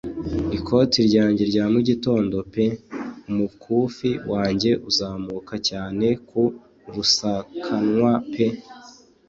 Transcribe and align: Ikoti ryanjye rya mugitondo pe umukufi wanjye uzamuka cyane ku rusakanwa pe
Ikoti 0.57 0.99
ryanjye 1.09 1.43
rya 1.51 1.65
mugitondo 1.73 2.37
pe 2.53 2.65
umukufi 3.29 4.09
wanjye 4.31 4.71
uzamuka 4.89 5.53
cyane 5.69 6.07
ku 6.27 6.43
rusakanwa 6.93 8.11
pe 8.33 8.47